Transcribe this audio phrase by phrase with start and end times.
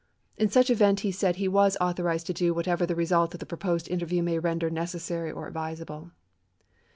[0.35, 3.45] In such event he said he was "authorized to do whatever the result of the
[3.45, 6.09] proposed interview may render necessary or advisable."